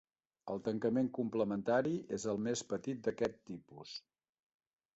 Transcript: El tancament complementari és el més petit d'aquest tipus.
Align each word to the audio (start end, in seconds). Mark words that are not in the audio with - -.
El 0.53 0.61
tancament 0.67 1.09
complementari 1.17 1.93
és 2.19 2.25
el 2.33 2.41
més 2.47 2.65
petit 2.73 3.07
d'aquest 3.09 3.39
tipus. 3.51 3.97